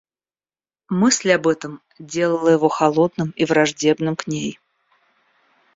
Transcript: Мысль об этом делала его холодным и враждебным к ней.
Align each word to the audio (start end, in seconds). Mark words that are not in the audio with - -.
Мысль 0.89 1.31
об 1.33 1.45
этом 1.47 1.79
делала 1.99 2.49
его 2.49 2.69
холодным 2.69 3.29
и 3.35 3.45
враждебным 3.45 4.15
к 4.15 4.25
ней. 4.25 4.57